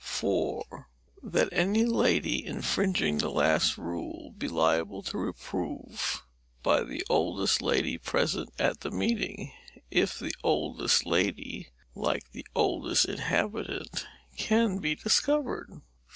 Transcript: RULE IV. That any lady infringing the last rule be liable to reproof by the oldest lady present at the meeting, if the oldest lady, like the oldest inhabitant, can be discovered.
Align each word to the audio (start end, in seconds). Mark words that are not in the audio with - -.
RULE 0.23 0.65
IV. 0.73 0.79
That 1.21 1.49
any 1.51 1.85
lady 1.85 2.43
infringing 2.43 3.19
the 3.19 3.29
last 3.29 3.77
rule 3.77 4.33
be 4.35 4.47
liable 4.47 5.03
to 5.03 5.15
reproof 5.19 6.23
by 6.63 6.83
the 6.83 7.03
oldest 7.07 7.61
lady 7.61 7.99
present 7.99 8.49
at 8.57 8.79
the 8.79 8.89
meeting, 8.89 9.51
if 9.91 10.17
the 10.17 10.33
oldest 10.43 11.05
lady, 11.05 11.69
like 11.93 12.31
the 12.31 12.47
oldest 12.55 13.05
inhabitant, 13.05 14.07
can 14.37 14.79
be 14.79 14.95
discovered. 14.95 15.71